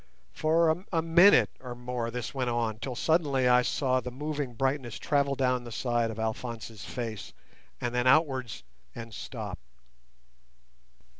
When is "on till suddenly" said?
2.49-3.47